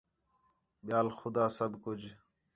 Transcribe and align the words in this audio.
ٻِیال 0.85 1.07
خُدا 1.17 1.45
سب 1.57 1.71
کُج 1.83 2.01